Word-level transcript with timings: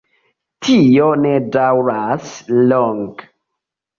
Tio 0.67 1.09
ne 1.25 1.33
daŭras 1.57 2.31
longe. 2.71 3.29